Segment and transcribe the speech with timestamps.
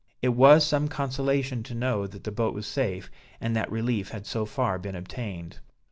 [0.19, 4.25] It was some consolation to know that the boat was safe, and that relief had
[4.25, 5.59] so far been obtained.